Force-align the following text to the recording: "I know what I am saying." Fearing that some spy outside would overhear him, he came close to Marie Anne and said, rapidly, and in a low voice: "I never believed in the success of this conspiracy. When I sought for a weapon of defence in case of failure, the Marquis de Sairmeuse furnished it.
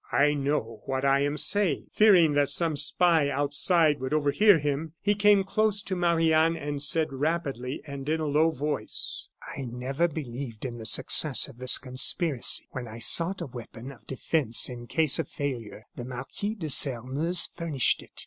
"I 0.11 0.33
know 0.33 0.81
what 0.87 1.05
I 1.05 1.19
am 1.19 1.37
saying." 1.37 1.89
Fearing 1.91 2.33
that 2.33 2.49
some 2.49 2.75
spy 2.75 3.29
outside 3.29 3.99
would 3.99 4.15
overhear 4.15 4.57
him, 4.57 4.93
he 4.99 5.13
came 5.13 5.43
close 5.43 5.83
to 5.83 5.95
Marie 5.95 6.33
Anne 6.33 6.57
and 6.57 6.81
said, 6.81 7.13
rapidly, 7.13 7.83
and 7.85 8.09
in 8.09 8.19
a 8.19 8.25
low 8.25 8.49
voice: 8.49 9.29
"I 9.55 9.65
never 9.65 10.07
believed 10.07 10.65
in 10.65 10.79
the 10.79 10.87
success 10.87 11.47
of 11.47 11.59
this 11.59 11.77
conspiracy. 11.77 12.67
When 12.71 12.87
I 12.87 12.97
sought 12.97 13.37
for 13.37 13.45
a 13.45 13.49
weapon 13.49 13.91
of 13.91 14.07
defence 14.07 14.69
in 14.69 14.87
case 14.87 15.19
of 15.19 15.27
failure, 15.27 15.85
the 15.95 16.03
Marquis 16.05 16.55
de 16.55 16.71
Sairmeuse 16.71 17.45
furnished 17.53 18.01
it. 18.01 18.19